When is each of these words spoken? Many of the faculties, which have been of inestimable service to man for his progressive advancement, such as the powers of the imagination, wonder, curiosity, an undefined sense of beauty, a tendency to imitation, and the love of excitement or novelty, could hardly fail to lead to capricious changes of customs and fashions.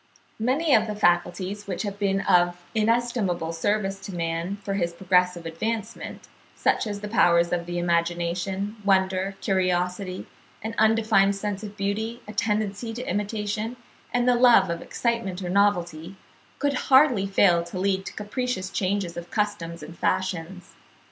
Many 0.39 0.73
of 0.73 0.87
the 0.87 0.95
faculties, 0.95 1.67
which 1.67 1.83
have 1.83 1.99
been 1.99 2.21
of 2.21 2.59
inestimable 2.73 3.53
service 3.53 3.99
to 3.99 4.15
man 4.15 4.55
for 4.63 4.73
his 4.73 4.93
progressive 4.93 5.45
advancement, 5.45 6.27
such 6.55 6.87
as 6.87 7.01
the 7.01 7.07
powers 7.07 7.51
of 7.51 7.67
the 7.67 7.77
imagination, 7.77 8.77
wonder, 8.83 9.35
curiosity, 9.41 10.25
an 10.63 10.73
undefined 10.79 11.35
sense 11.35 11.61
of 11.61 11.77
beauty, 11.77 12.23
a 12.27 12.33
tendency 12.33 12.93
to 12.93 13.07
imitation, 13.07 13.77
and 14.11 14.27
the 14.27 14.33
love 14.33 14.71
of 14.71 14.81
excitement 14.81 15.43
or 15.43 15.49
novelty, 15.49 16.15
could 16.57 16.73
hardly 16.89 17.27
fail 17.27 17.63
to 17.65 17.77
lead 17.77 18.03
to 18.07 18.13
capricious 18.13 18.71
changes 18.71 19.15
of 19.15 19.29
customs 19.29 19.83
and 19.83 19.99
fashions. 19.99 20.73